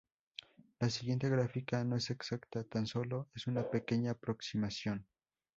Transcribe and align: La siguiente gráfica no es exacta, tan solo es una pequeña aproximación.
La 0.79 0.89
siguiente 0.89 1.29
gráfica 1.29 1.83
no 1.83 1.95
es 1.95 2.09
exacta, 2.09 2.63
tan 2.63 2.87
solo 2.87 3.27
es 3.35 3.45
una 3.45 3.69
pequeña 3.69 4.13
aproximación. 4.13 5.05